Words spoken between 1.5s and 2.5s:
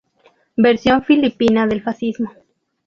del fascismo.